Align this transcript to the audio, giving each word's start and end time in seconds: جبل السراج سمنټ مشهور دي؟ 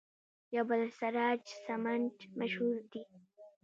جبل 0.53 0.79
السراج 0.89 1.41
سمنټ 1.65 2.15
مشهور 2.39 2.77
دي؟ 2.91 3.03